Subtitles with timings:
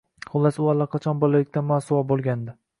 [0.29, 2.61] Xullas, u allaqachon bolalikdan mosuvo bo‘lgandi.